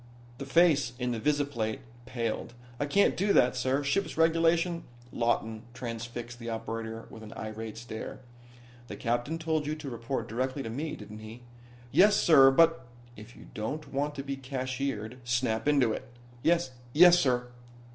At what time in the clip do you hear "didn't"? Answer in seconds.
10.95-11.19